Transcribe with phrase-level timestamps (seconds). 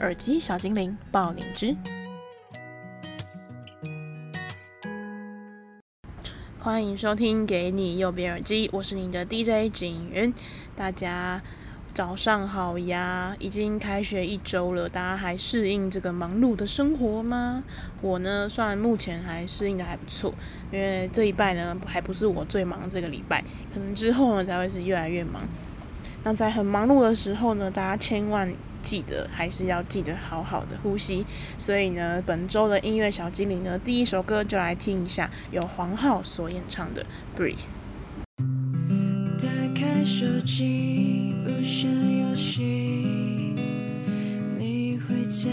[0.00, 1.76] 耳机小精灵报你知，
[6.58, 10.32] 欢迎收听《给你右边耳机》，我是你的 DJ 景云，
[10.74, 11.42] 大家。
[11.92, 13.34] 早上好呀！
[13.40, 17.64] 已经开学一周了，大家还适应这个忙碌的生活吗？
[18.00, 20.32] 我呢，算目前还适应的还不错，
[20.70, 23.44] 因为这一拜呢还不是我最忙这个礼拜，
[23.74, 25.42] 可能之后呢才会是越来越忙。
[26.22, 28.50] 那在很忙碌的时候呢，大家千万
[28.82, 31.24] 记得还是要记得好好的呼吸。
[31.58, 37.04] 所以呢，本周的音乐小精灵呢，第一首歌就来听一下，由黄浩所演唱的
[37.40, 37.56] 《Breathe》。
[39.42, 41.34] 打开手机。
[41.42, 42.62] 无声游戏，
[44.58, 45.50] 你会在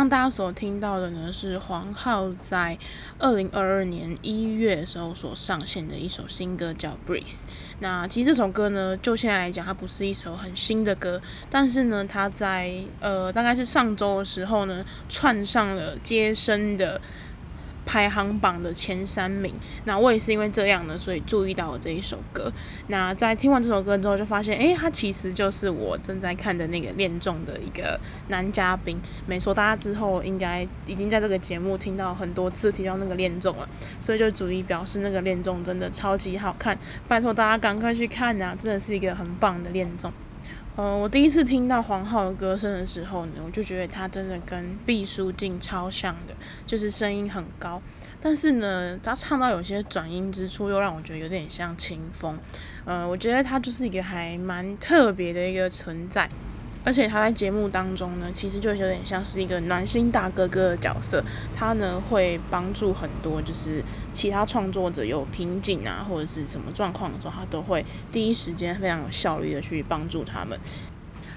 [0.00, 2.78] 刚大家所听到的呢，是黄浩在
[3.18, 7.24] 二零二二年一月时候所上线的一首新歌，叫《Breeze》。
[7.80, 11.20] 那其实这首歌呢，就现在来讲，它不是一首很新的歌，
[11.50, 16.98] 但是呢，它在呃大概是上周的时候呢，串上了接生的。
[17.90, 19.52] 排行榜的前三名，
[19.84, 22.52] 那我也是因为这样呢，所以注意到了这一首歌。
[22.86, 27.98] 那在听完这首歌之后，就发现，诶、欸，他其实就是我正在看的那个恋综的一个
[28.28, 28.96] 男嘉宾。
[29.26, 33.68] 没错，大家之后应该已经在这个节目听到很多次提到那个恋综了，
[34.00, 36.78] 所以就逐一表示那个恋综真的超级好看。
[37.08, 40.12] 拜托大家赶快去看呐、真的是一个很棒的恋综。
[40.76, 46.34] 嗯，我第一次听到黄浩的歌声的时候呢，我就觉得他真的跟毕书尽超像的，
[46.66, 47.82] 就是声音很高，
[48.20, 52.38] 但是呢，他唱到有些转音之处，又让我觉得有点像清风。
[52.86, 56.30] 呃，我觉得他就是一个还蛮特别的一个存在。
[56.84, 61.22] 而且他在节目当中呢，其实就有点像是一个暖心大哥哥的角色。
[61.54, 63.84] 他呢会帮助很多，就是
[64.14, 70.58] 其他创作者有瓶颈啊，或者是什么状况的时候，他都会第一时间非常有效率的去帮助他们。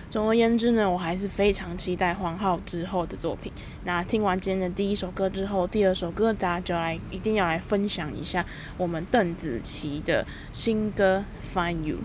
[0.10, 3.52] 总而言之呢，我还是非常期待黄浩之后的作品。
[3.84, 8.46] 那听完今天的第一首歌之后，第二首歌大家就来一定要来分享一下
[8.78, 11.26] 我们邓紫棋的新歌
[11.58, 11.96] 《Find You》。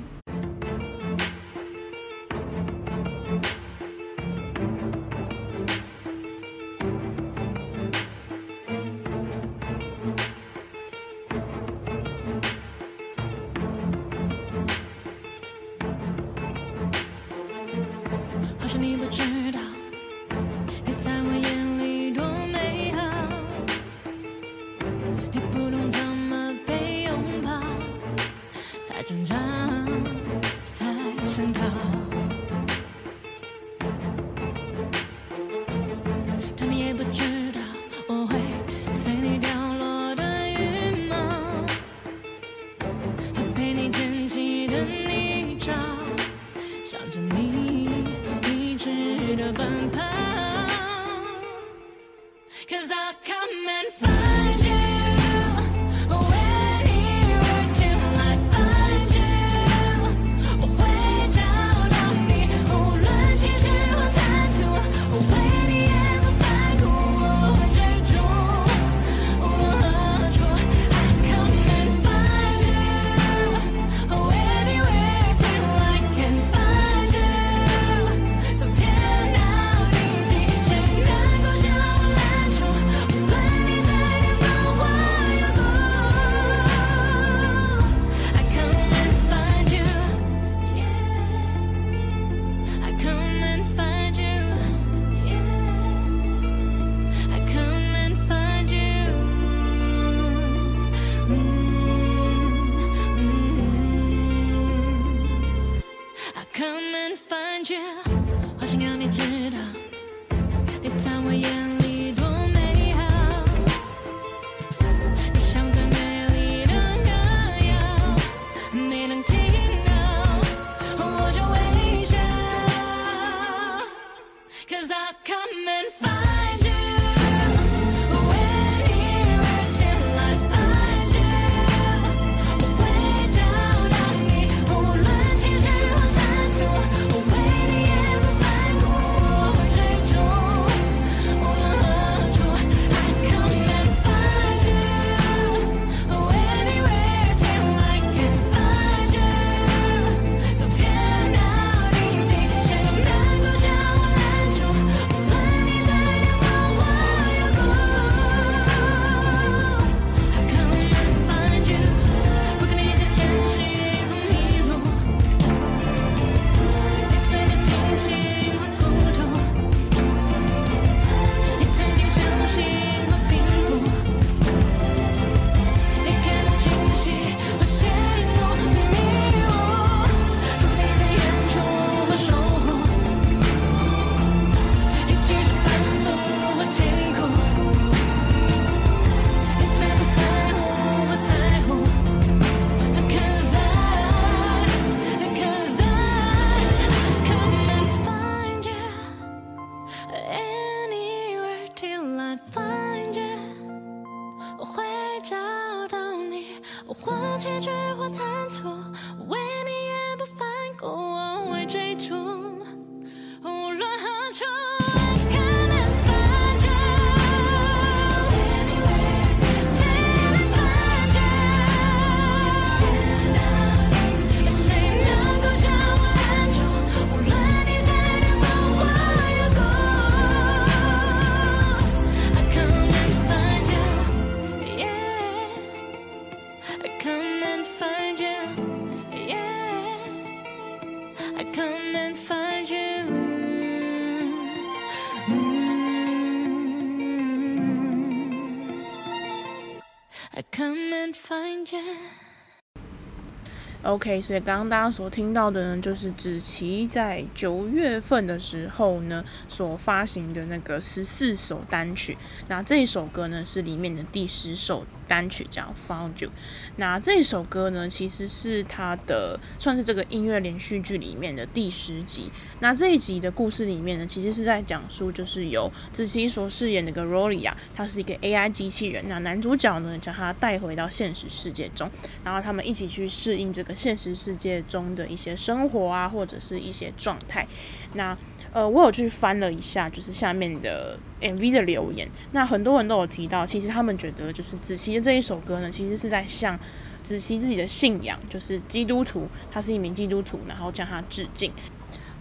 [253.98, 262.16] OK，所以刚刚大家所听到的呢，就是子琪在九月份的时候呢所发行的那个十四首单曲。
[262.46, 266.28] 那这一首歌呢是里面的第十首单曲，叫《Found You》。
[266.76, 272.30] 那这首歌呢其实是他的算是这个音乐连续剧里面的第十集。
[272.60, 279.08] 那这一集的故事里面呢，其实是在讲述就是由子琪所饰演的个 Rolia，他是一个 AI 机器人。
[279.08, 281.90] 那男主角呢将他带回到现实世界中，
[282.22, 283.74] 然后他们一起去适应这个。
[283.78, 287.46] 现实世界中的一些生活啊，或者是一些状态。
[287.94, 288.18] 那
[288.52, 292.08] 呃，我有去翻了一下，就是下面的 MV 的留言。
[292.32, 296.58] 那很多人都有提到，其实他们觉得，就是子琪的这一首歌呢，其实是在向
[297.02, 301.52] 子琪自己的信仰，就是基督徒，他是一名基督徒，然后向他致敬。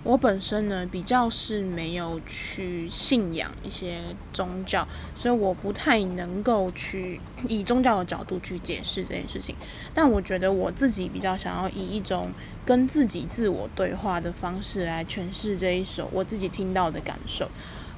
[0.04, 3.98] 我本身呢，比较是没有去信仰一些
[4.32, 9.54] 宗教，所以我不太能够去以宗教的角度去解释这件事情。
[9.94, 12.30] 但我觉得我自己比较想要以一种
[12.66, 17.50] 跟自己自我对话的方式来诠释这一首我自己听到的感受。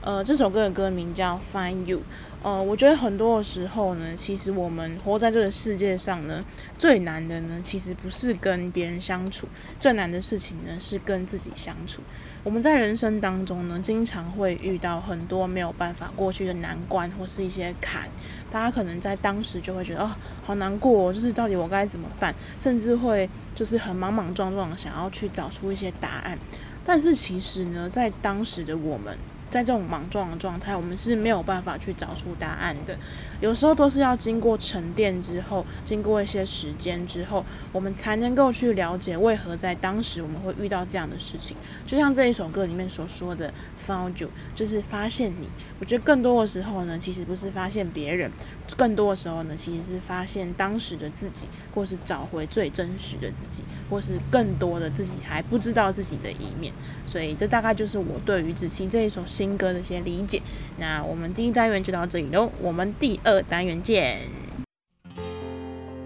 [0.01, 1.97] 呃，这首歌的歌名叫《Find You》。
[2.41, 6.41] 呃，我觉得很多的时候呢，其实我们活在这个世界上呢，
[6.77, 9.45] 最难的呢，其实不是跟别人相处，
[9.77, 12.01] 最难的事情呢，是跟自己相处。
[12.41, 18.07] 我们在人生当中呢，经常会遇到很多没有办法过去的难关或是一些坎，
[18.49, 20.09] 大家可能在当时就会觉得哦，
[20.41, 26.39] 好难过，就是到底我该怎么办，甚至会就是很莽莽撞撞想要去找出一些答案。
[26.85, 29.17] 但是其实呢，在当时的我们。
[29.49, 32.95] 在这种莽撞的状态，我们是没有办法去找出答案的。
[33.41, 41.57] 有时候都是要经过沉淀之后，经过一些时间之后，我们才能够去了解为何在当时我们会遇到这样的事情。
[41.85, 43.51] 就像这一首歌里面所说的
[43.85, 45.49] “found you”，就是发现你。
[45.79, 48.31] 我觉得更多的时候呢，其实不是发现别人，
[48.75, 56.73] 更多的时候呢，其实是发现当时的自己，或是找回最真实的自己，或是更多的自己还不知道自己的一面。
[57.05, 59.23] 所以，这大概就是我对于子琪这一首。
[59.29, 60.41] 新歌的一些理解，
[60.77, 64.21] 那我们第一单元就到这里喽，我们第二单元见。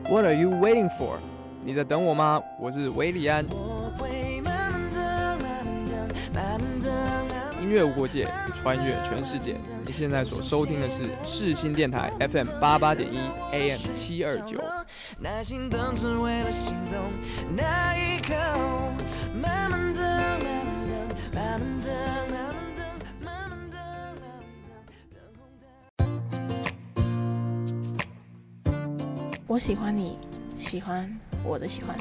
[0.10, 1.18] What are you waiting for？
[1.64, 2.42] 你在等我吗？
[2.60, 3.46] 我是韦礼安。
[7.82, 9.56] 无国界，穿越全世界。
[9.86, 13.18] 你现在所收听的是世新电台 FM 八八点一
[13.54, 14.60] AM 七二九。
[29.48, 30.18] 我喜欢你，
[30.58, 31.96] 喜欢我的喜欢。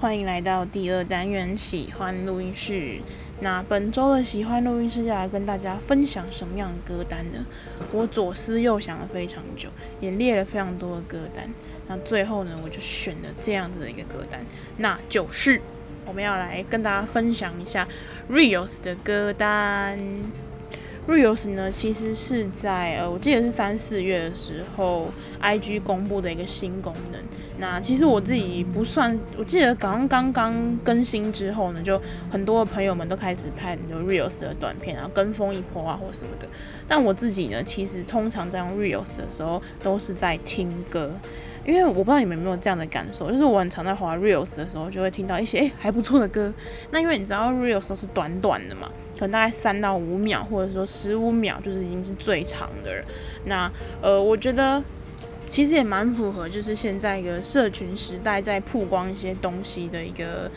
[0.00, 2.98] 欢迎来到第二单元喜欢录音室。
[3.40, 7.44] 那本周的喜欢录音室要来跟大家分享什么样的歌单呢？
[7.92, 9.68] 我左思右想了非常久，
[10.00, 11.46] 也列了非常多的歌单。
[11.86, 14.40] 那最后呢，我就选了这样子的一个歌单，
[14.78, 15.60] 那就是
[16.06, 17.86] 我们要来跟大家分享一下
[18.30, 19.98] Reels 的歌单。
[21.08, 25.08] Reels 呢，其实是在呃，我记得是三四月的时候
[25.42, 27.20] ，IG 公布的一个新功能。
[27.58, 36.46] 那其实我自己不算，我记得刚刚刚更新之后呢，就很多的朋友们都开始拍很多 Reels 的短片啊，跟风一波啊或什么的。
[36.86, 41.10] 但我自己呢，其实通常在用 Reels 的时候，都是在听歌。
[41.70, 46.52] 因为我不知道你们有没有这样的感受，就是我很常在滑 Reels 的时候，就会听到一些诶还不错的歌。
[46.90, 53.04] 那因为你知道 Reels 都是短短的嘛，可能大概三到五秒，或者说十五秒，就是已经是最长的了。
[53.44, 53.70] 那
[54.02, 54.82] 呃，我觉得
[55.48, 60.50] 其实也蛮符合，就是现在一个社群时代在曝光一些东西的一个。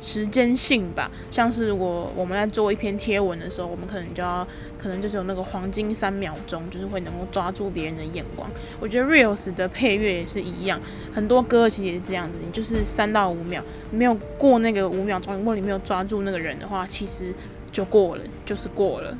[0.00, 4.46] 时间性吧，像是我我们在做一篇贴文的时候，我们可能就要
[4.78, 8.48] 可能就是有那个黄金三秒钟，就是会能够抓住别人的眼光。
[8.78, 10.80] 我觉得 Reels 的配乐也是一样，
[11.12, 17.34] 很多歌其实也是这样子，你就是三到五秒，没有过那个五秒钟，如果你没有抓住那个人的话，其实
[17.72, 19.16] 就过了，就是过了。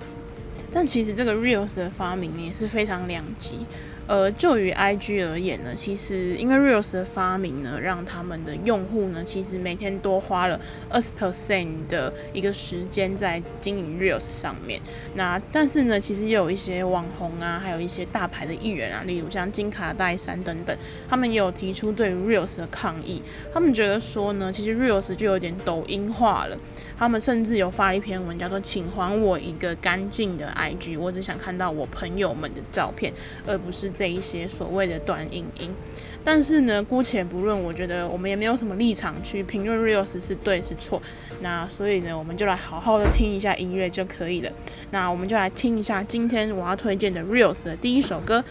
[0.72, 3.60] 但其实这个 Reels 的发明也是非常两极。
[4.08, 14.80] 呃，就于 IG 而言呢，其实因为 Reels 的发明呢，让他们的用户呢，其实每天多花了二十 percent 的一个时间在经营 Reels 上面。
[15.14, 20.74] 那但是呢，其实也有一些网红啊，还有一些大牌的艺人啊，例如像金卡戴珊等等，
[21.06, 23.22] 他们也有提出对于 Reels 的抗议。
[23.52, 26.56] 他们觉得说呢，其实 Reels 就有点抖音化了。
[26.98, 33.12] 他们甚至有发了一篇文，叫做“请还我一个干净的 IG”，我只想看到我朋友们的照片，
[33.46, 33.92] 而不是。
[33.98, 35.74] 这一些所谓的短影音。
[36.22, 41.02] 但是呢，姑且不论，我觉得我们也没有什么立场去评论 Reels 是对是错。
[41.40, 44.52] 那所以呢，我们就来好好的听一下音乐就可以了。
[44.92, 48.44] 那我们就来听一下今天我要推荐的 Reels 的第一首歌，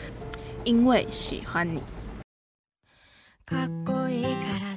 [0.66, 1.82] 因为喜欢你。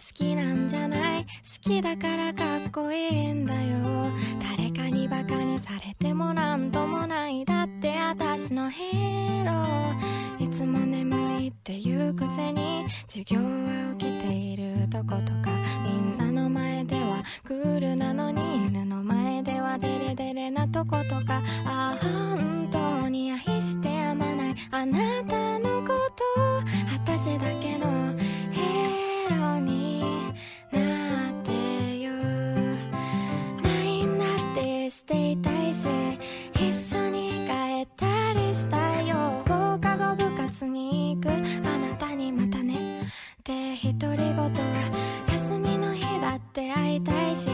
[0.00, 1.24] 好きなんじゃない？
[1.24, 1.28] 好
[1.60, 4.10] きだからかっこいいんだよ。
[4.40, 7.44] 誰かにバカにされてもなんともない。
[7.44, 10.44] だって私のヒーロー。
[10.44, 15.50] いつも眠いっていうくせに授業は起きているとことか。
[15.84, 21.42] みんなの前ではクールなのに犬の前ではデレデレなとことか。
[21.66, 24.54] ああ本当に愛してやまない。
[24.70, 26.24] あなたのこと。
[26.92, 28.14] 私だけの
[28.54, 28.59] 部
[35.10, 35.88] していたいし
[36.54, 39.42] 一緒に帰ったりしたよ。
[39.48, 43.02] 放課後部活に行くあなたにまたね。
[43.02, 43.06] っ
[43.42, 44.50] て独り言は
[45.32, 47.46] 休みの日だって会いたいし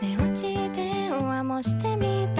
[0.00, 2.39] 寝落ち電話もしてみた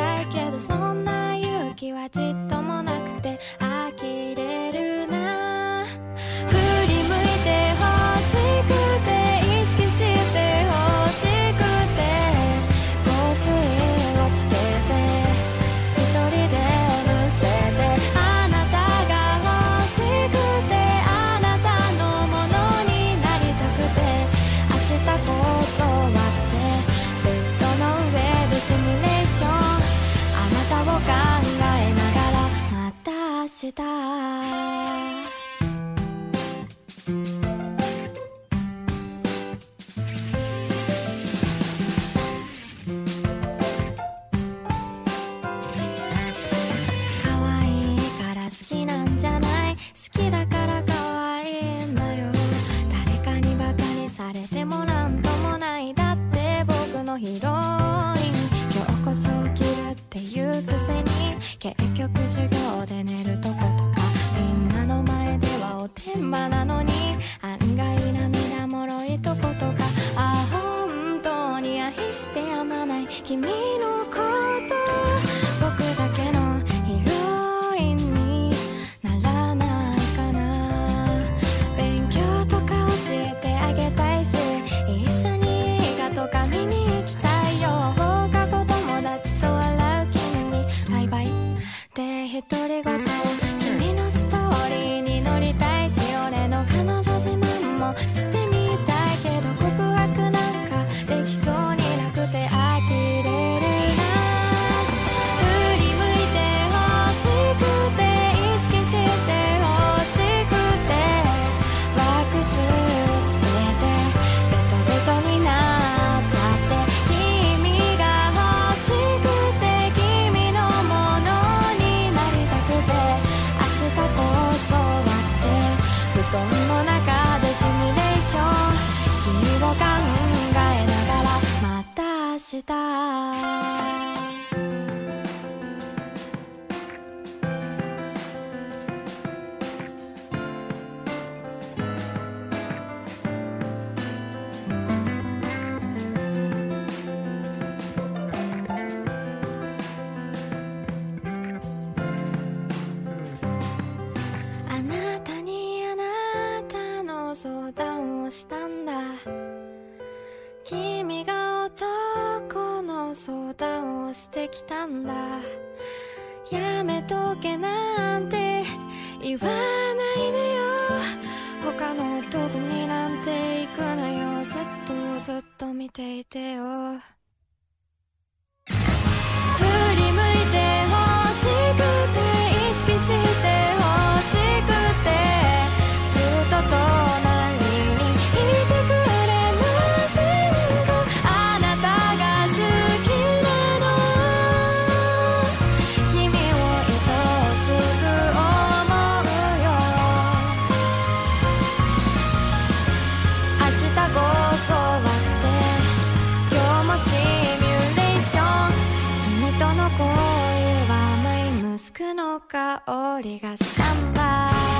[212.00, 214.50] の香りがスタンバ。
[214.76, 214.79] イ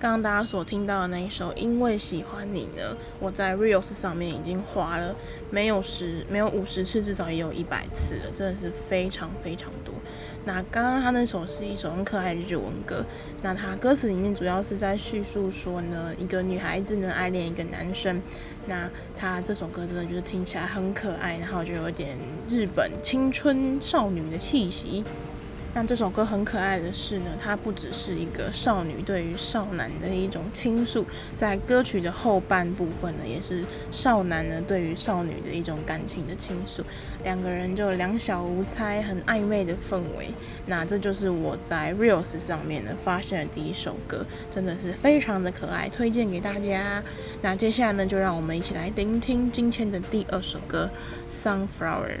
[0.00, 5.14] 刚刚大家所听到的那一首《因为喜欢你》呢，我在 Reels 上面已经滑了
[5.50, 9.92] 没有十没有五十次，至少也有一百次了，真的是非常非常多。
[10.46, 13.04] 那刚刚他那首是一首很可爱的日文歌，
[13.42, 18.22] 那他歌词里面主要是在叙述说呢，一个女孩子呢爱恋一个男生，
[18.66, 22.16] 那他这首歌真的就是听起来很可爱，然后就有点
[22.48, 25.04] 日本青春少女的气息。
[25.72, 31.06] 那这首歌很可爱的是呢，它不只是一个少女对于少男的一种倾诉，
[31.36, 36.82] 在歌曲的后半部分呢，也是少男呢对于少女的一种感情的倾诉，
[37.22, 40.30] 两个人就两小无猜，很暧昧的氛围。
[40.66, 47.00] 那这就是我在 Reels 上面呢发现的第一首歌，真的是非常的可爱，推荐给大家。
[47.42, 50.90] 那接下来呢，就让我们一起来聆听今天的第二首歌
[51.32, 52.18] 《Sunflower》。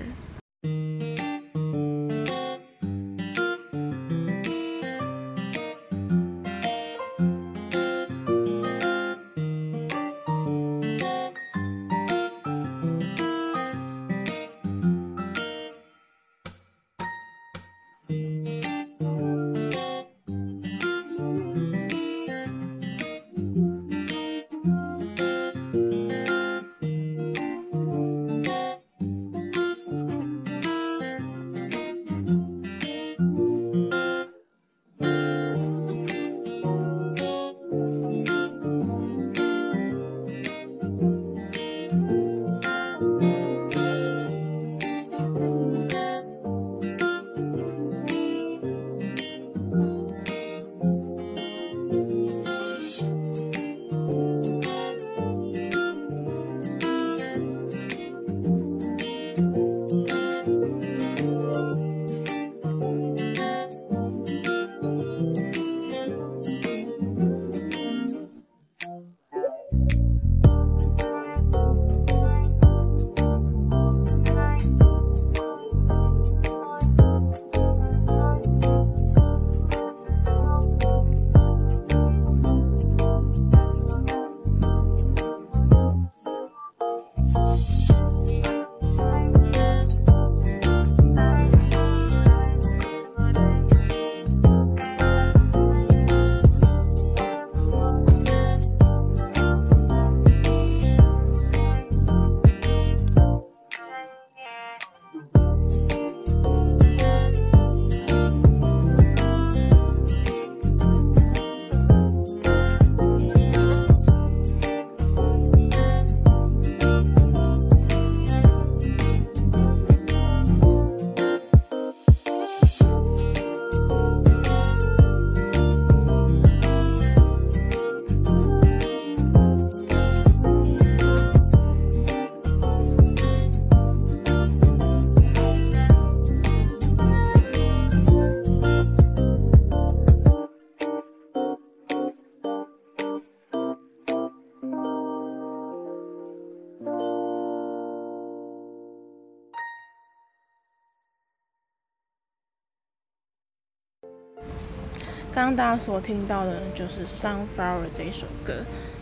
[155.40, 158.56] 刚刚大家所听到的就是《Sunflower》这一首歌。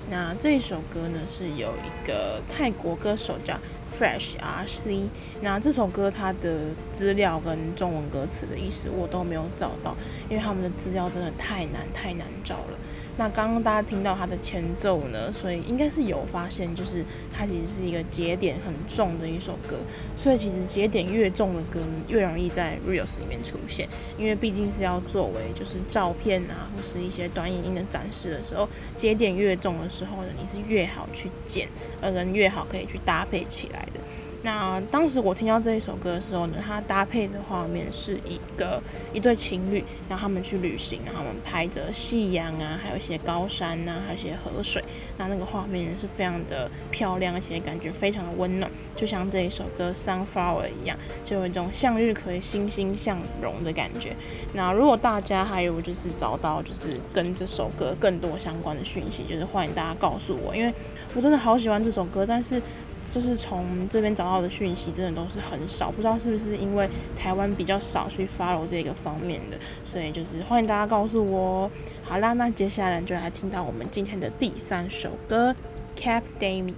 [0.09, 3.59] 那这一首歌呢，是有一个泰国歌手叫
[3.99, 5.09] Fresh RC。
[5.43, 9.97] 那这首歌它的资料跟中文歌词的意思我都没有找到，
[10.31, 12.78] 因为他们的资料真的太难太难找了。
[13.19, 17.05] 那刚刚大家听到它的前奏呢，所以应该是有发现，就是
[17.37, 19.77] 它其实是一个节点很重的一首歌。
[20.17, 31.69] 所以其实节点越重的歌，越容易在 Reels 里面出现，因为毕竟是要作为就是照片啊，或是一些短影音的展示的时候，节点越重的时候呢，你是越好去剪，
[32.01, 34.01] 而跟越好可以去搭配起来的。
[34.43, 38.81] 那当时我听到这一首歌的时候呢，它搭配的画面是一个
[39.13, 44.83] 一对情侣，然后他们去旅行，然后他们拍着夕阳啊，还有一些高山呐、还有一些河水，
[45.17, 54.15] 那那个画面是非常的漂亮，而且感觉非常的温暖，就像这一首歌《Sunflower》一样，就有一种向日葵欣欣向荣的感觉。
[54.53, 60.73] 那如果大家还有就是找到就是跟这首歌更多相关的讯息，就是欢迎大家告诉我，因为
[61.17, 62.63] 我真的好喜欢这首歌，但是。
[63.11, 71.71] 就是从这边找到的讯息，真的都是很少，不知道是不是因为台湾比较少去 follow 这个方面的，所以就是欢迎大家告诉我。
[72.03, 75.55] 好啦，那接下来就来听到我们今天的第三首歌
[76.01, 76.73] 《Cap Dami》。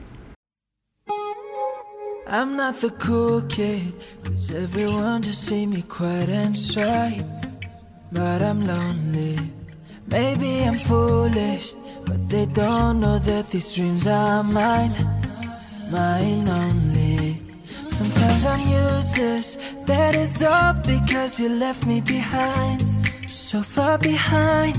[2.26, 7.24] I'm not the cool kid, 'cause everyone just see me quiet and shy.
[8.12, 9.38] But I'm lonely.
[10.08, 14.90] Maybe I'm foolish, but they don't know that these dreams are mine,
[15.90, 17.40] mine only.
[17.88, 22.82] Sometimes I'm useless, that is all because you left me behind,
[23.28, 24.78] so far behind.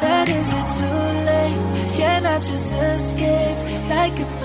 [0.00, 1.96] But is it too late?
[1.96, 4.39] Can I just escape like a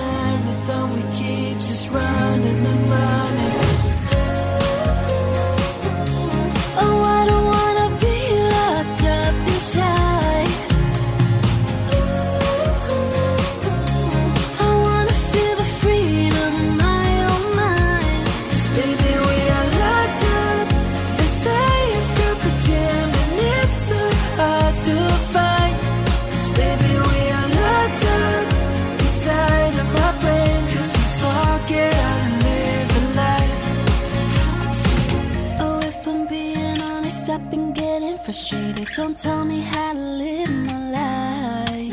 [38.96, 41.92] Don't tell me how to live my life.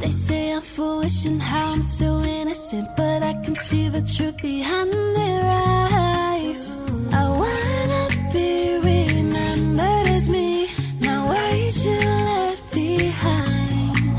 [0.00, 4.38] They say I'm foolish and how I'm so innocent, but I can see the truth
[4.42, 6.76] behind their eyes.
[7.12, 10.66] I wanna be remembered as me.
[10.98, 11.50] Now why
[11.84, 14.16] you left behind?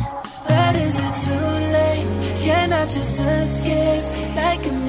[0.48, 2.08] But is it too late?
[2.42, 4.83] Can I just escape like a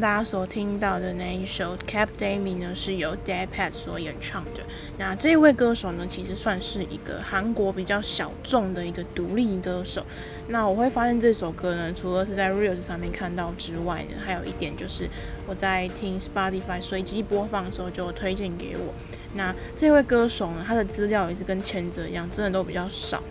[0.00, 4.60] 大家所听到的那一首《Cap Dami》呢，是由 Dead Pat 所演唱的。
[4.98, 10.04] 那这位歌手呢，其实算是一个韩国比较小众的一个独立歌手。
[10.48, 15.08] 那我会发现这首歌呢，除了是在 Reels 上面看到之外呢，还有一点就是
[15.46, 18.92] 我在听 Spotify 随机播放的时候就推荐给我。
[19.34, 23.22] 那这位歌手呢，他的资料也是跟前者一样，真的都比较少。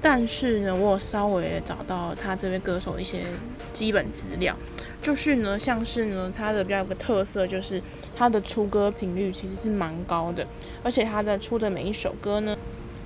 [0.00, 3.22] 但是呢，我有稍微找到他这位歌手一些
[3.72, 4.54] 基本资料，
[5.04, 7.80] 就是呢，像是呢，他的比较有个特色，就是
[8.16, 10.46] 他的出歌频率其实是蛮高的，
[10.82, 12.56] 而且他的出的每一首歌呢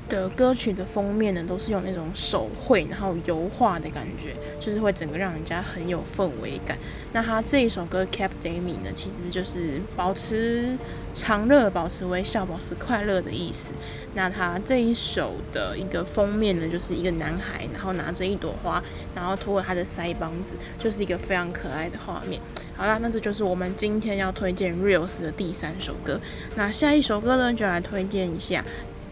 [0.09, 6.79] 的歌曲的封面呢，都是用那种手绘然后油画的感觉，就是会整个让人家很有氛围感。
[7.13, 8.53] 那他这一首歌《Cap Dami》
[8.85, 10.77] 呢，其实就是保持
[11.13, 13.75] 常乐、保持微笑、保持快乐的意思。
[14.15, 18.83] 那他这一首的一个封面呢，就是一个男孩，然后拿着一朵花，
[19.15, 22.41] 然后托着他的腮帮子，就是一个非常可爱的画面。
[22.75, 26.21] 好啦，那这就是我们今天要推荐 Reels 的第三首歌。
[26.57, 28.65] 那下一首歌呢，就来推荐一下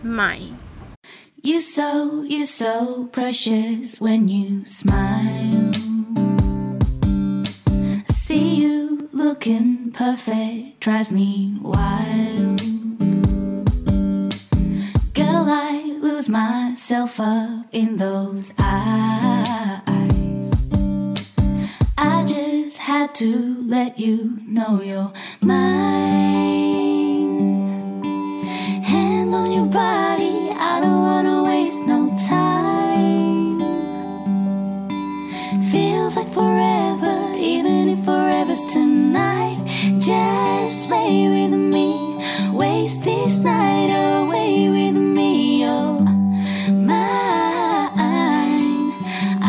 [0.09, 0.37] 《My》。
[1.47, 5.71] You so, you're so precious when you smile.
[8.09, 12.59] I see you looking perfect, drives me wild.
[15.15, 19.85] Girl, I lose myself up in those eyes.
[21.97, 26.57] I just had to let you know you're mine.
[28.83, 30.26] Hands on your body,
[31.67, 33.59] waste no time.
[35.73, 39.59] Feels like forever, even if forever's tonight.
[39.99, 41.91] Just lay with me,
[42.53, 45.65] waste this night away with me.
[45.67, 45.99] Oh,
[46.71, 47.03] mine.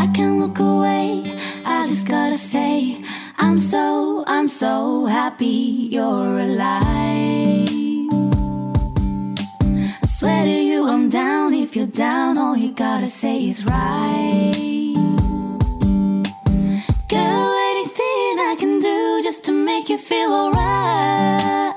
[0.01, 1.21] I can't look away,
[1.65, 2.99] I just gotta say,
[3.37, 7.56] I'm so, I'm so happy you're alive.
[12.77, 14.93] Gotta say is right.
[17.09, 21.73] Girl, anything I can do just to make you feel alright.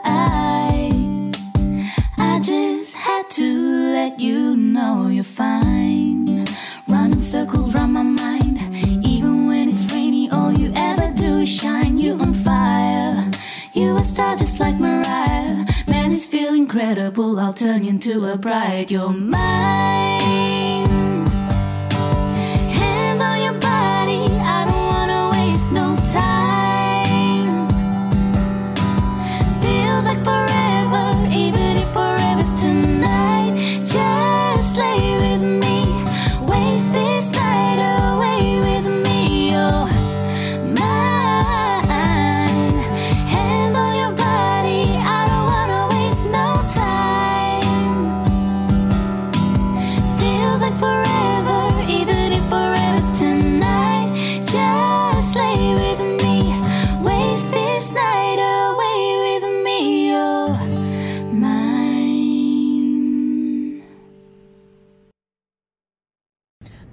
[2.19, 6.45] I just had to let you know you're fine.
[6.87, 8.59] Running circles round my mind.
[9.03, 11.97] Even when it's rainy, all you ever do is shine.
[11.97, 13.31] You on fire.
[13.73, 15.65] You a star just like Mariah.
[15.89, 17.41] Man, this feel incredible.
[17.41, 18.91] I'll turn you into a bride.
[18.91, 20.89] You're mine.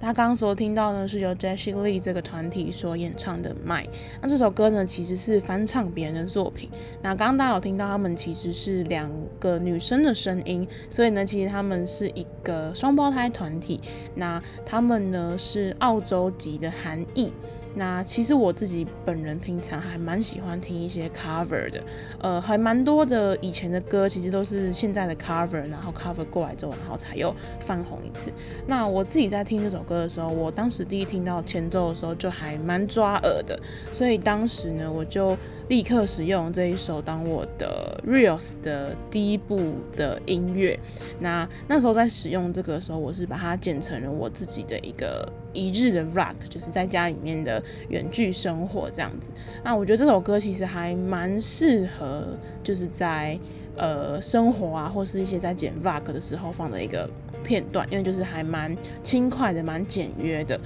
[0.08, 3.84] 大家刚刚所听到呢，是由 Jessie Lee 这个团体所演唱的《My》。
[4.22, 6.70] 那这首歌呢，其实是翻唱别人的作品。
[7.02, 13.82] 那刚刚大家有听到，他们其实是两个女生的声音，所以呢，其实他们是一个双胞胎团体。
[14.14, 17.30] 那他们呢是澳洲籍的韩裔。
[17.78, 21.80] 那其实我自己本人平常还蛮喜欢听一些 cover 的，
[22.20, 28.32] 呃，还蛮多的以前的歌其实都是现在的 cover，然后 cover 过来之后，然后才又翻红一次。
[28.66, 33.56] 那我自己在听这首歌的时候，我当时第一听到前奏的时候就还蛮抓耳的，
[33.92, 35.38] 所以当时呢，我就
[35.68, 40.76] 立刻使用这一首当我的 Reels 的第一部的音乐。
[41.20, 49.30] 那那时候在使用这个的时候，我是把它剪成了我自己的一个一日的 Vlog，就是在家里面的远距生活这样子。
[49.64, 52.28] 那我觉得这首歌其实还蛮适合，
[52.62, 53.38] 就是在
[53.76, 57.10] 呃生活啊，或是一些在剪 Vlog 的时候放的一个
[57.42, 60.58] 片段，因为就是还蛮轻快的，蛮简约的。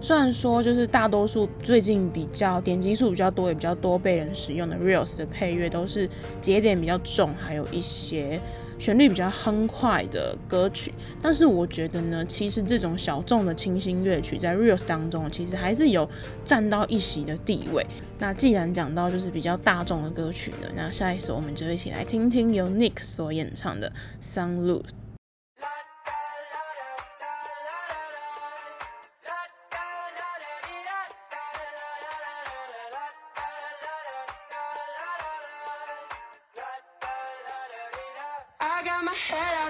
[0.00, 6.08] 虽然说就是大多数最近比较点击数比较多，也比较多被人使用的 Reels 的配乐都是
[6.40, 8.38] 节点比较重，还有一些
[8.78, 16.08] 旋律比较哼快的歌曲，但是我觉得呢，其实这种小众的清新乐曲在 Reels 当中，其实还是有
[16.44, 17.84] 占到一席的地位。
[18.20, 23.92] 那既然讲到就是比较大众的歌曲呢，那下一首我们就一起来听听由 Nick 所演唱的
[24.24, 24.60] 《Sun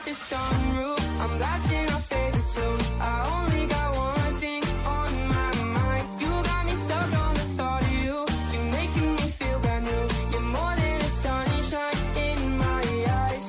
[0.09, 1.21] the sunroof.
[1.21, 2.89] I'm blasting our favorite tunes.
[2.99, 6.05] I only got one thing on my mind.
[6.23, 8.17] You got me stuck on the thought of you.
[8.53, 10.05] You're making me feel brand new.
[10.33, 12.85] You're more than a sunshine in my
[13.25, 13.47] eyes.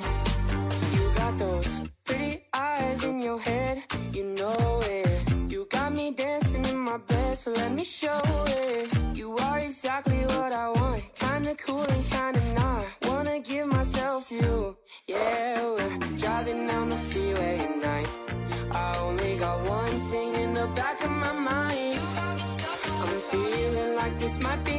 [0.96, 3.76] You got those pretty eyes in your head.
[4.12, 5.08] You know it.
[5.50, 8.90] You got me dancing in my bed, so let me show it.
[9.16, 11.04] You are exactly what I want.
[11.16, 12.84] Kinda cool and kinda not.
[13.08, 14.78] Wanna give myself to you.
[15.08, 15.49] Yeah,
[16.50, 18.10] driving down the freeway at night.
[18.72, 22.02] I only got one thing in the back of my mind.
[22.18, 24.79] I'm feeling like this might be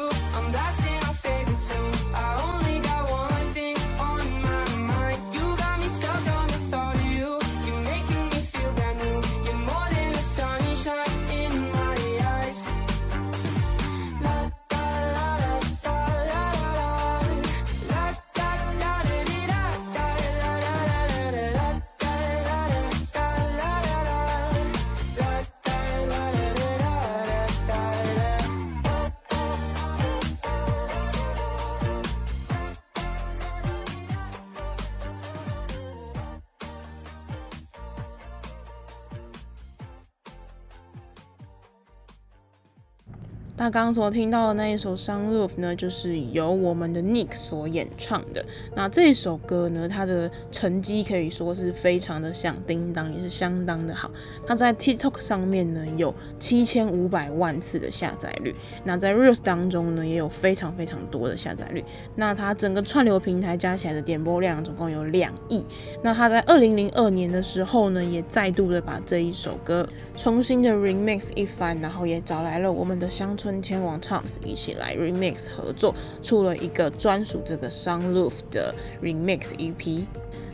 [43.57, 48.43] 那刚刚所听到的那一首《Sunroof》呢，就是由我们的 Nick 所演唱的。
[48.75, 54.09] 那这首歌呢，它的成绩可以说是非常的响叮当，也是相当的好。
[54.47, 61.85] 它在 TikTok 上面呢有七千五百万次的下载率，那在 Reels 当中呢也有非常非常多的下载率。
[62.15, 65.63] 那它整个串流平台加起来的点播量总共有两亿。
[66.01, 69.87] 那它在二零零二年的时候呢，也再度的把这一首歌
[70.17, 73.50] 重新的 remix 一番，然后也找来了我们的乡村。
[73.51, 75.93] 跟千王 Tom's 一起来 remix 合作，
[76.23, 78.73] 出了一个专属这个 Sunroof 的
[79.03, 80.05] remix EP。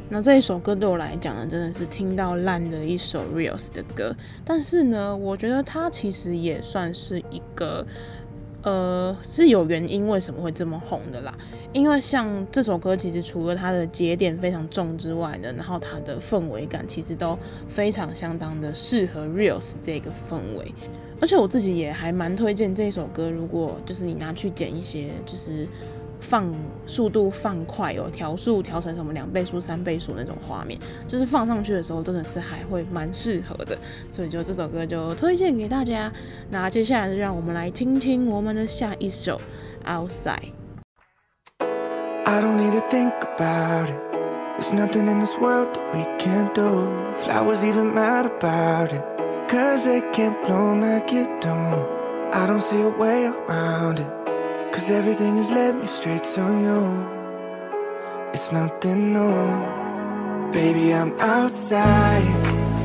[0.10, 4.16] 那这一首歌对我来讲呢，真的是听到烂的一首 Reels 的歌。
[4.44, 7.86] 但是呢，我觉得它其实也算是一个。
[8.64, 11.34] 呃，是有原因为什么会这么红的啦？
[11.72, 17.38] 因为像这首歌，其实除了它的节点非常重之外呢，然后它的氛围感其实都
[17.70, 20.74] 非常相当的适合 Reels 这个氛围。
[21.20, 25.68] 而且我自己也还蛮推荐这一首歌，如果就是你拿去剪一些，就是。
[26.20, 26.52] 放
[26.88, 33.78] 速度放快哦，调速调成什么两倍速、三倍速那种画面，就是放上去的时候真的是还会蛮适合的，
[34.10, 36.12] 所以就这首歌就推荐给大家。
[36.50, 39.40] 那接下来就让我们来听听我们的下一首
[39.88, 40.54] 《Outside》。
[42.26, 43.94] I don't need to think about it.
[44.58, 46.88] There's nothing in this world that we can't do.
[47.14, 49.17] Flowers even mad about it.
[49.48, 51.88] Cause it can't blow like you don't.
[52.34, 54.74] I don't see a way around it.
[54.74, 56.82] Cause everything has led me straight to you.
[58.34, 60.52] It's nothing new.
[60.52, 62.28] Baby, I'm outside.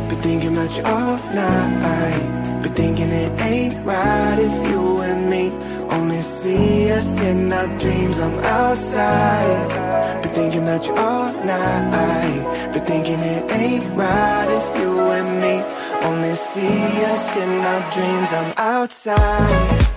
[0.09, 2.63] Been thinking about you all night.
[2.63, 5.51] Been thinking it ain't right if you and me
[5.91, 8.21] only see us in our dreams.
[8.21, 10.23] I'm outside.
[10.23, 12.73] Been thinking about you all night.
[12.73, 18.33] Been thinking it ain't right if you and me only see us in our dreams.
[18.33, 19.92] I'm outside.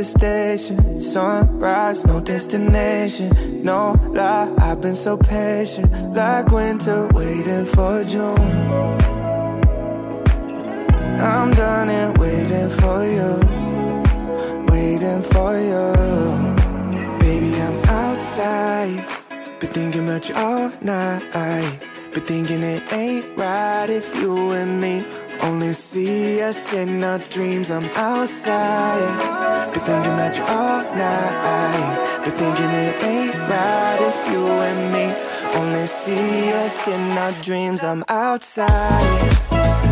[0.00, 1.02] The station.
[1.02, 3.62] Sunrise, no destination.
[3.62, 3.80] No
[4.18, 5.90] lie, I've been so patient.
[6.14, 8.50] Like winter, waiting for June.
[11.30, 13.32] I'm done and waiting for you.
[14.72, 15.86] Waiting for you.
[17.18, 19.04] Baby, I'm outside.
[19.60, 21.22] Been thinking about you all night.
[22.14, 25.04] Been thinking it ain't right if you and me
[25.42, 27.70] only see us in our dreams.
[27.70, 29.70] I'm outside.
[29.72, 32.24] Been thinking about you all night.
[32.24, 37.84] Been thinking it ain't right if you and me only see us in our dreams.
[37.84, 39.89] I'm outside.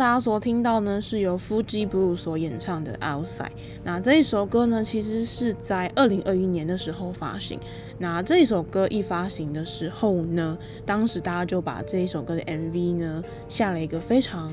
[0.00, 3.50] 大家所听到呢，是由 Fuji Blue 所演唱的 Outside。
[3.84, 7.60] 那这一首歌呢，其实是在二零二一年的时候发行。
[7.98, 14.50] 那这一首歌一发行的时候呢，当时大家就把这一首歌的 MV 呢下了一个非常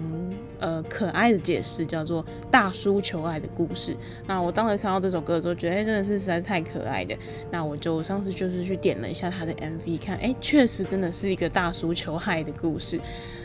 [0.59, 3.95] 呃可爱的解释，叫做“大叔求爱的故事”。
[4.27, 7.15] 那我当时看到这首歌的时候，觉得哎，真的是实在太可爱的。
[7.51, 12.99] 那我就上次就是去点了一下他的 MV，看哎，确实真的是一个大叔求爱的故事。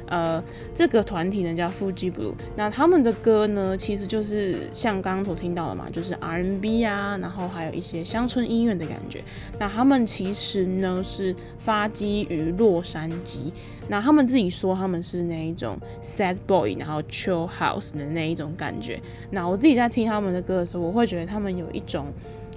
[0.06, 0.42] 呃，
[0.74, 9.22] 这个团体呢叫 Fuji Blue，那他们的歌呢，其实就是像刚刚所听到的嘛，就是 R&B 啊，然后还有一些乡村音乐的感觉。
[9.58, 13.52] 那他们其实呢是发迹于洛杉矶，
[13.89, 19.01] 那他们自己说他们是那一种 sad boy，然后 chill house 的那一种感觉。
[19.30, 22.07] 那我自己在听他们的歌的时候，我会觉得他们有一种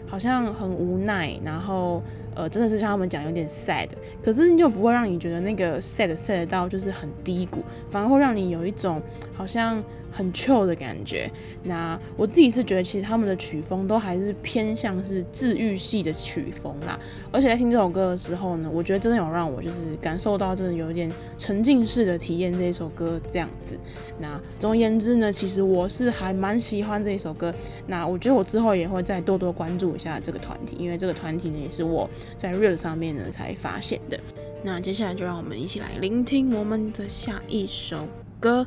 [0.08, 2.02] 好像很无奈，然后
[2.36, 3.90] 呃，真的是像他们讲有点 sad，
[4.24, 9.02] 可是就不会让你觉得那个 sad sad 到就是很低谷，反而会让你有一种
[9.36, 9.84] 好像。
[10.16, 11.30] 很 chill 的感觉。
[11.63, 16.97] 那我自己是觉得，其实他们的曲风都还是偏向是治愈系的曲风啦。
[17.32, 23.78] 而且在听这首歌的时候呢，我觉得真的有让我就是感受到，真的有点沉浸式的体验这一首歌这样子。
[24.20, 27.53] 那总而言之呢，其实我是还蛮喜欢这一首歌。
[27.86, 34.18] 那我觉得我之后也会再多多关注一下这个团体，因为这个团体呢也是我在 Real 上面呢才发现的。
[34.63, 38.07] 那接下来就让我们一起来聆听我们的下一首
[38.39, 38.66] 歌。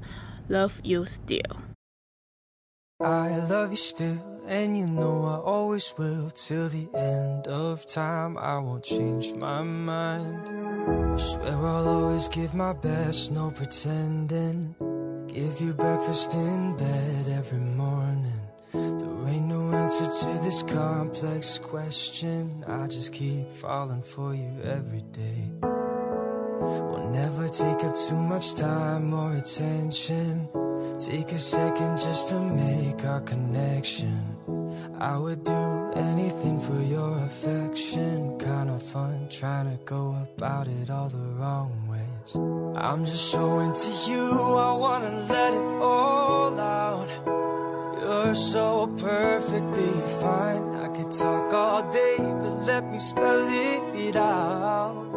[0.48, 1.60] Love you still.
[3.00, 6.30] I love you still, and you know I always will.
[6.30, 10.48] Till the end of time, I won't change my mind.
[10.48, 14.74] I swear I'll always give my best, no pretending.
[15.28, 18.40] Give you breakfast in bed every morning.
[18.72, 22.64] There ain't no answer to this complex question.
[22.66, 25.50] I just keep falling for you every day.
[26.60, 30.48] We'll never take up too much time or attention.
[30.98, 34.36] Take a second just to make our connection.
[35.00, 38.38] I would do anything for your affection.
[38.38, 42.34] Kind of fun trying to go about it all the wrong ways.
[42.76, 47.08] I'm just so into you, I wanna let it all out.
[48.00, 50.74] You're so perfectly fine.
[50.76, 55.07] I could talk all day, but let me spell it out.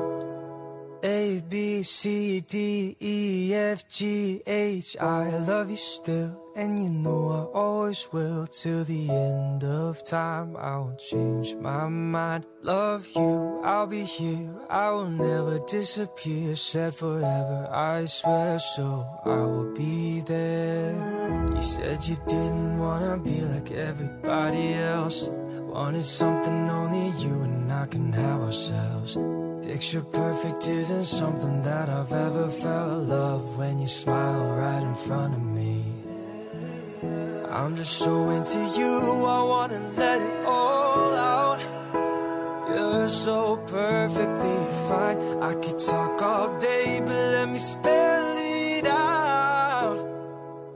[1.04, 4.96] A, B, C, D, E, F, G, H.
[5.02, 8.46] I love you still, and you know I always will.
[8.46, 12.46] Till the end of time, I won't change my mind.
[12.62, 16.56] Love you, I'll be here, I will never disappear.
[16.56, 18.60] Said forever, I swear.
[18.60, 20.94] So, I will be there.
[21.56, 25.32] You said you didn't wanna be like everybody else.
[25.32, 29.18] Wanted something only you and I can have ourselves
[29.72, 33.08] Picture perfect isn't something that I've ever felt.
[33.08, 35.86] Love when you smile right in front of me.
[37.50, 41.62] I'm just so into you, I wanna let it all out.
[42.68, 44.60] You're so perfectly
[44.90, 45.18] fine.
[45.42, 50.06] I could talk all day, but let me spell it out.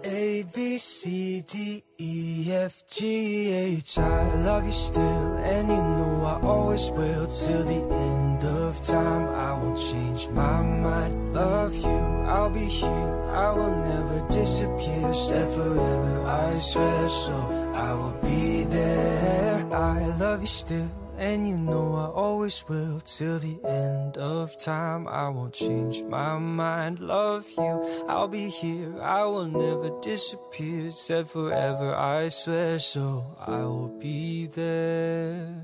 [0.06, 4.00] A, B, C, D, E, F, G, H.
[4.00, 8.35] I love you still, and you know I always will Till the end
[8.76, 14.28] of time, I won't change my mind Love you, I'll be here, I will never
[14.30, 17.38] disappear Said forever, I swear so,
[17.74, 23.40] I will be there I love you still and you know I always will till
[23.40, 25.08] the end of time.
[25.08, 27.00] I won't change my mind.
[27.00, 29.02] Love you, I'll be here.
[29.02, 30.92] I will never disappear.
[30.92, 32.80] Said forever, I swear.
[32.80, 35.64] So I will be there.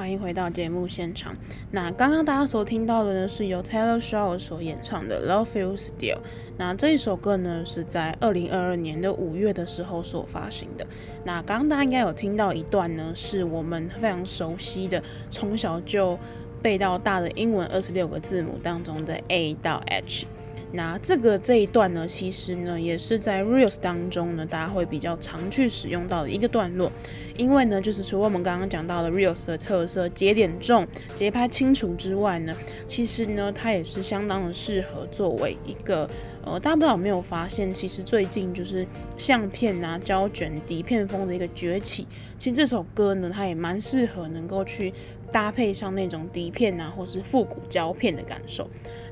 [0.00, 1.36] 欢迎回到节目现场。
[1.72, 6.16] 那刚刚大家所听到的呢，是由 Taylor Swift 所演唱的《Love You Still》。
[6.56, 10.86] 那这一首歌呢，是在二零二二年的五月的时候所发行的。
[11.26, 16.18] 那刚刚大家应该有听到一段呢，是我们非常熟悉的，从小就
[16.62, 20.26] 背到大的英文二十六个字母当中的 A 到 H。
[20.72, 26.92] 那这个这一段呢，其实呢也是在 Reels 当中呢，大家会比较常去使用到的一个段落，
[27.36, 32.54] 因为呢，就是除了我们刚刚讲到的 Reels 的特色，节点重、节拍清楚之外呢，
[32.86, 36.08] 其实呢，它也是相当的适合作为一个
[36.44, 42.06] 呃，大家不知道有没有发现，其实最近就是相片啊、胶卷、底片风的一个崛起，
[42.38, 44.92] 其实这首歌呢，它也蛮适合能够去
[45.32, 48.70] 搭配上那种底片啊，或是复古胶片的感受。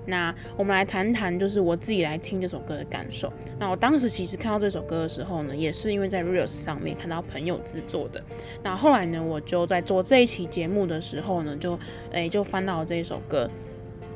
[0.08, 3.30] 那我们来谈谈，就是我自己来听这首歌的感受。
[3.58, 8.22] 那我当时其实看到这首歌的时候呢，也是因为在 Reels 上面看到朋友制作的。
[8.62, 11.78] 那后来呢，我就在做这一期节目的时候呢，就
[12.10, 13.48] 诶、就翻到了这一首歌。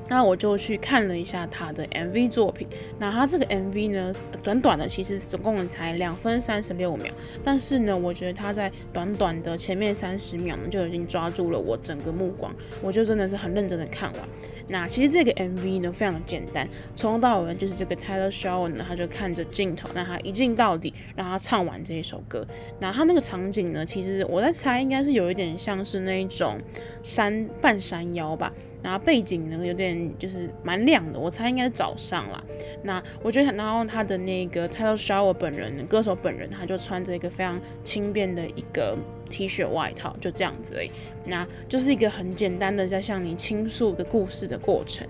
[0.08, 2.66] 那我就去看了一下他的 MV 作品。
[2.98, 4.12] 那他这个 MV 呢，
[4.42, 7.10] 短短的其实总共才两分三十六秒，
[7.42, 14.22] 但是呢，我觉得他在短短的前面三十秒呢，就已经抓住了我整个目光，我就真的是很认真的看完。
[14.68, 22.46] 那其实这个 MV 呢，非常的简单，从头到尾就是这个 Tyler Shaw 呢，他就看着镜头，让他一镜到底，让他唱完这一首歌。
[22.80, 26.58] 那他那个场景呢，其实我在猜，应该是有一点像是那一种
[27.02, 28.52] 山半山腰吧。
[28.82, 32.42] 然后背景呢，有点就是蛮亮的，我猜应该是早上啦。
[32.82, 38.98] 那我觉得，然后他的那个 Tyler Shaw 本人，歌手本人，他就穿着一个非常轻便的一个
[39.30, 40.90] T 恤外套，就这样子而已。
[41.24, 45.06] 那就是一个很简单的在向你倾诉一个故事的过程。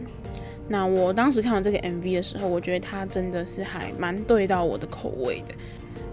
[0.69, 5.55] 那我当时看完这个 MV 的时候，我觉得它真的是还蛮对到我的口味的。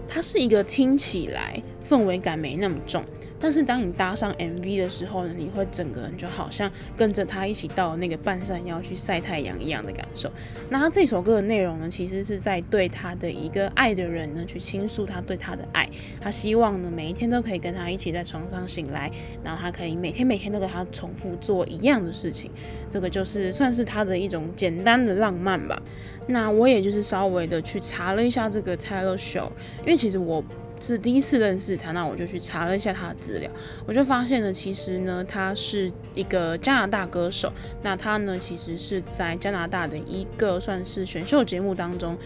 [0.08, 3.02] 它是一个听起来氛围感没那么重，
[3.40, 10.30] 但是当你搭上 MV 的时候呢，你会整个人就好像跟着他一起到那个半山腰去晒太阳一样的感受。
[10.68, 15.90] 那他这首歌的内容呢，其实是在对他的一个爱的人呢去倾诉他对他的爱。
[16.20, 19.10] 他希望呢每一天都可以跟他一起在床上醒来，
[19.42, 22.52] 然后他可以每天每天都跟他重复做一样的事情。
[22.88, 25.82] 这个就是算是他的一种简单的浪漫吧。
[26.28, 29.48] 那我也就是稍微的去查了一下这个 Tyler Shaw，
[29.80, 30.44] 因为其实我
[30.80, 33.50] 是第一次认识他，那我就去查了一下他的资料，
[33.86, 37.52] 我就发现呢，其实呢，他是一个加拿大歌手，
[37.82, 42.16] 那他呢，其实是在加拿大的一个算是选秀节目当中。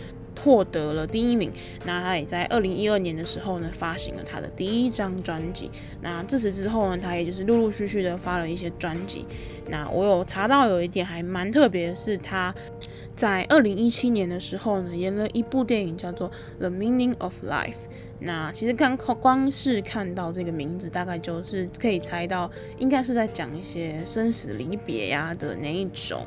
[0.42, 1.52] 获得了第一名，
[1.86, 5.70] 那他也在二零一二年的时候呢，发行了他的第一张专辑。
[6.02, 9.24] 那自此之后呢，他也就是陆陆续续的发了一些专辑。
[9.68, 12.52] 那我有查到有一点还蛮特别的是，他
[13.16, 17.70] 在二零一七年的时候呢，演了一部电影叫做《The Meaning of Life》。
[18.20, 26.26] 那其实刚光是看到这个名字，大概就是可以猜到，应该是在讲一些生死离别呀的那一种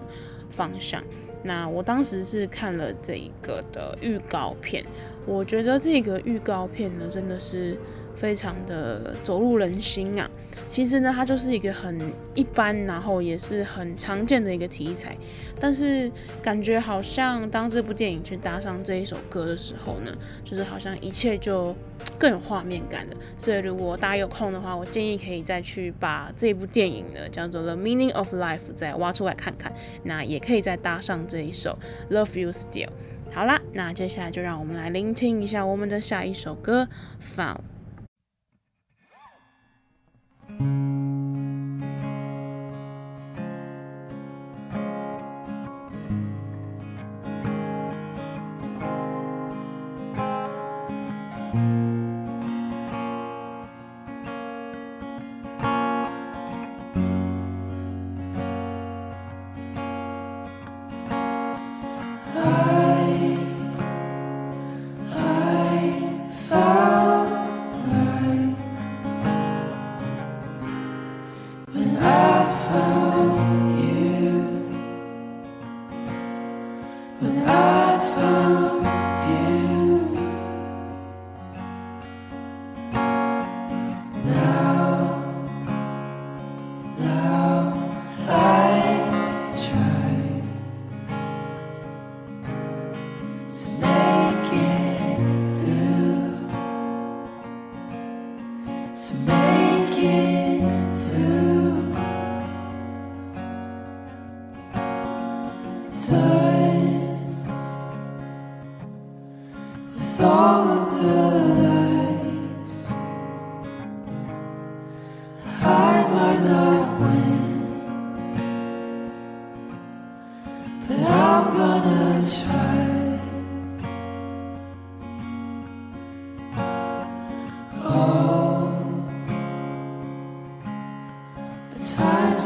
[0.49, 1.03] 方向。
[1.43, 4.83] 那我当时是看了这一个的预告片，
[5.25, 7.77] 我觉得这个预告片呢，真的是
[8.17, 10.29] 非常的走入人心啊。
[10.67, 11.97] 其实呢，它就是一个很
[12.33, 15.15] 一般，然后也是很常见的一个题材，
[15.59, 16.11] 但是
[16.41, 20.11] 感觉好像当这部电影去搭上这一首歌的时候呢，
[20.43, 21.73] 就是好像一切就
[22.17, 23.15] 更有画面感了。
[23.37, 29.71] 所以如果大家有空的话，我建议可以再去把这部电影呢叫做《The Meaning of Life》再挖出来看看，
[30.03, 31.77] 那也可以再搭上这一首
[32.13, 32.87] 《Love You Still》。
[33.31, 36.89] 好啦，那接下来就让我们来聆听一下我们的下一首歌
[37.39, 37.55] 《Found》。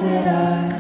[0.02, 0.71] that I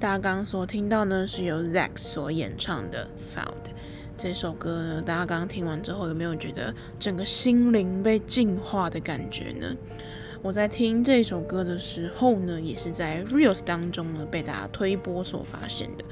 [0.00, 3.06] 大家刚刚所听到呢，是由 Zack 所演唱的
[3.38, 3.44] 《Found》
[4.16, 5.02] 这首歌呢。
[5.02, 9.76] 大家刚刚听完之后，有没有觉得整个心灵被净化的感觉呢？
[10.40, 16.04] 我在听这首歌的时候呢，也是在 Reels 当中呢被大家推播所发现的。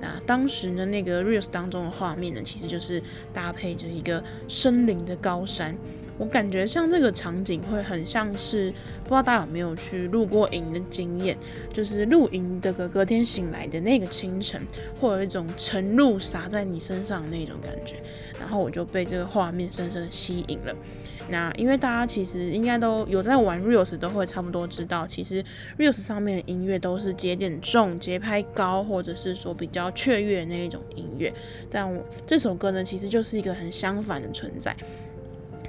[0.00, 3.02] 那当时呢，那个 Reels 当中的画面呢，其实就是
[3.34, 5.76] 搭配着一个森林的高山。
[6.16, 8.70] 我感觉像这个场景会很像是，
[9.02, 11.36] 不知道大家有没有去露过营的经验，
[11.72, 14.60] 就是露营的隔隔天醒来的那个清晨，
[15.00, 17.96] 会有一种晨露洒在你身上的那种感觉。
[18.38, 20.74] 然后我就被这个画面深深吸引了。
[21.30, 25.42] 那因为大家其实应该都有在玩 Reels，都会差不多知道，其实
[25.78, 31.32] Reels 上面的音乐都是节点重、节拍高，或者是说比较雀跃那一种音乐。
[31.70, 34.76] 但我这首歌呢，其实就是一个很相反的存在。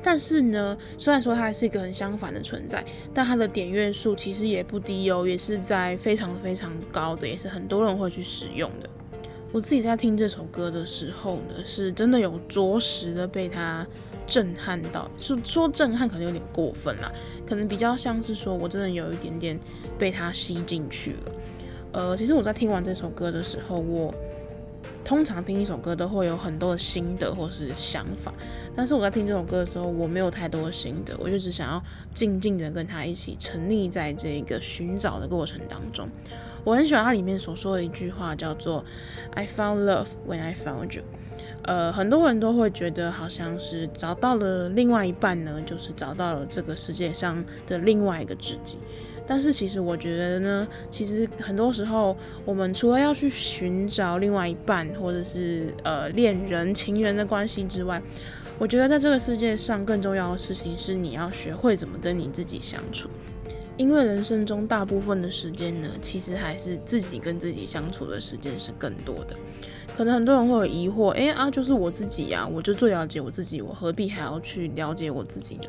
[0.05, 8.87] 但是呢，虽然说它是一个很相反的存在，但它的点阅数其实也不低哦，也是在非常非常高的，也是很多人会去使用的。
[9.51, 13.83] 我自己在听这首歌的时候呢，是真的有着实的被它
[14.27, 15.09] 震撼到。
[15.17, 17.11] 说说震撼可能有点过分啦，
[17.43, 19.59] 可能比较像是说我真的有一点点
[19.97, 21.31] 被它吸进去了。
[21.93, 24.13] 呃，其实我在听完这首歌的时候，我。
[25.05, 28.33] 通常听一首歌都会有很多的心得或是想法，
[28.75, 31.81] 但是我在听这首歌的时候，我没有太多的心得，我就只想要
[32.13, 36.09] 静静的跟他一起沉溺在这个寻找的过程当中。
[36.63, 38.83] 我很喜欢它里面所说的一句话，叫做
[39.35, 41.03] "I found love when I found you"。
[41.61, 48.79] 呃，很多人都会觉得好像是找到了另外一半呢，就是找到了这个世界上的另外一个知己。
[49.27, 52.15] 但是其实我觉得呢，其实很多时候，
[52.45, 58.01] 我们除了要去寻找另外一半，或者是呃恋人、情人的关系之外，
[58.59, 63.09] 我觉得在这个世界上更重要的事情是你要学会怎么跟你自己相处。
[63.77, 69.35] 因为人生中大部分的时间呢，其实还是自己跟自己相处的时间是更多的。
[69.97, 75.63] 可能很多人会有疑惑，诶啊，就是我自己呀，我就最了解我自己，我何必还要去了解我自己呢？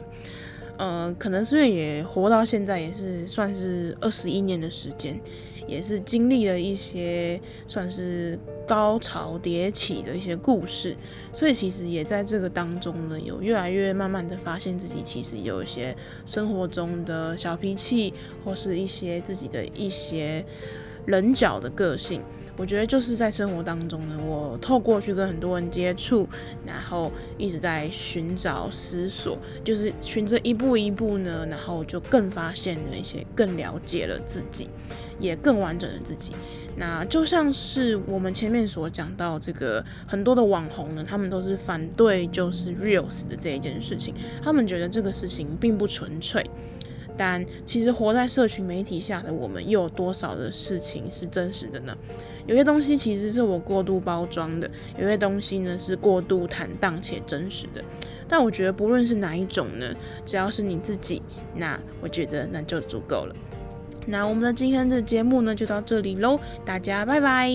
[0.79, 5.19] 呃，可能是因为也活到现在，也是算是二十一年的时间，
[5.67, 10.97] 也是经历了一些算是高潮迭起的一些故事，
[11.33, 15.97] 所以其实也在这个当中呢，有越来越慢慢的发现自己其实有一些
[16.27, 18.13] 生活中的小脾气，
[18.45, 20.45] 或是一些自己的一些
[21.07, 22.21] 棱角的个性。
[22.57, 26.27] 我觉得就是在生活当中呢，我透过去跟很多人接触，
[26.65, 34.69] 然后一直在寻找、思索，就是循着一步一步呢，然后就更发现了一些，更了解了自己，
[35.21, 36.33] 也更完整的自己。
[36.79, 46.45] 那就像是我们前面所讲到这个很多的网红呢，他们都是反对就是 Reels 的这一件事情，他们觉得这个事情并不纯粹。
[47.17, 51.97] 但其实活在社群媒体下的我们，又有多少的事情是真实的呢？
[52.47, 57.83] 有些东西其实是我过度包装的，有些东西呢是过度坦荡且真实的。
[58.29, 59.95] 但我觉得不论是哪一种呢，
[60.25, 61.23] 只要是你自己，
[61.55, 63.35] 那我觉得那就足够了。
[64.07, 67.51] 那我们的今天的节目呢就到这里喽，大家拜拜。